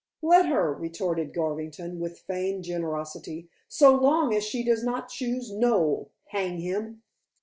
[0.23, 3.49] "Let her," retorted Garvington, with feigned generosity.
[3.67, 7.03] "So long as she does not choose Noel; hang him!"